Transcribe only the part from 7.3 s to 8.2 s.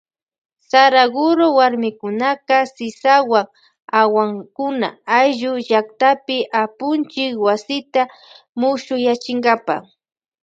wasita